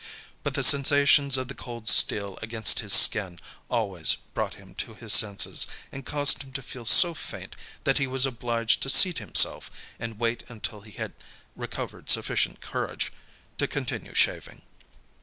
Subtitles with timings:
[0.41, 3.37] But the sensations of the cold steel against his skin
[3.69, 8.07] always brought him to his senses, and caused him to feel so faint that he
[8.07, 9.69] was obliged to seat himself,
[9.99, 11.13] and wait until he had
[11.55, 13.11] recovered sufficient courage
[13.59, 14.63] to continue shaving.